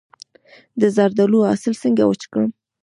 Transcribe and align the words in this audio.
د 0.81 0.83
زردالو 0.95 1.39
حاصل 1.49 1.73
څنګه 1.83 2.03
وچ 2.05 2.21
کړم؟ 2.31 2.49